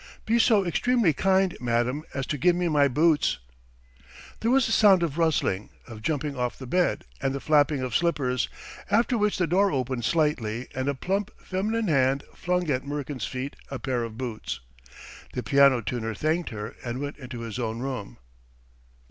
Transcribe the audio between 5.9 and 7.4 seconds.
jumping off the bed and the